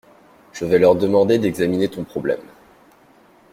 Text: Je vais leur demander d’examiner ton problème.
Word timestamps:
Je 0.51 0.65
vais 0.65 0.79
leur 0.79 0.95
demander 0.95 1.37
d’examiner 1.37 1.87
ton 1.87 2.03
problème. 2.03 2.41